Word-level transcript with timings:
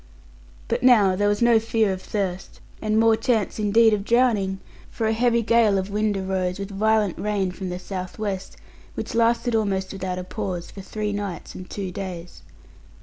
But 0.67 0.81
now 0.81 1.15
there 1.15 1.27
was 1.29 1.43
no 1.43 1.59
fear 1.59 1.93
of 1.93 2.01
thirst, 2.01 2.59
and 2.81 2.99
more 2.99 3.15
chance 3.15 3.59
indeed 3.59 3.93
of 3.93 4.03
drowning; 4.03 4.59
for 4.89 5.05
a 5.05 5.13
heavy 5.13 5.43
gale 5.43 5.77
of 5.77 5.91
wind 5.91 6.17
arose, 6.17 6.57
with 6.57 6.71
violent 6.71 7.19
rain 7.19 7.51
from 7.51 7.69
the 7.69 7.77
south 7.77 8.17
west, 8.17 8.57
which 8.95 9.13
lasted 9.13 9.53
almost 9.53 9.93
without 9.93 10.17
a 10.17 10.23
pause 10.23 10.71
for 10.71 10.81
three 10.81 11.13
nights 11.13 11.53
and 11.53 11.69
two 11.69 11.91
days. 11.91 12.41